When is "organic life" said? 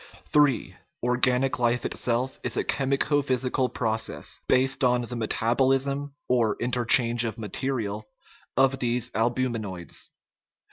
1.03-1.85